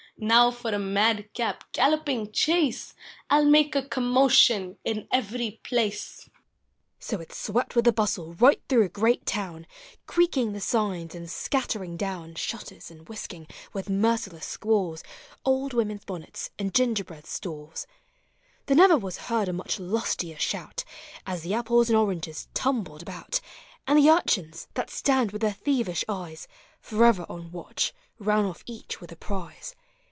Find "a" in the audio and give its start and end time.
0.71-0.77, 3.75-3.81, 7.87-7.91, 8.83-8.89, 19.49-19.53, 29.11-29.15